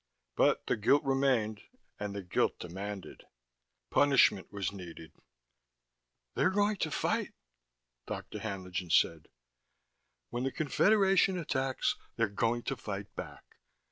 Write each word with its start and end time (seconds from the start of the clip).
But 0.35 0.65
the 0.65 0.77
guilt 0.77 1.03
remained, 1.03 1.61
and 1.99 2.15
the 2.15 2.23
guilt 2.23 2.57
demanded. 2.57 3.25
Punishment 3.91 4.51
was 4.51 4.71
needed. 4.71 5.11
"They're 6.33 6.49
going 6.49 6.77
to 6.77 6.89
fight," 6.89 7.33
Dr. 8.07 8.39
Haenlingen 8.39 8.89
said. 8.89 9.27
"When 10.31 10.43
the 10.43 10.51
Confederation 10.51 11.37
attacks, 11.37 11.97
they're 12.15 12.27
going 12.29 12.63
to 12.63 12.75
fight 12.75 13.15
back. 13.15 13.57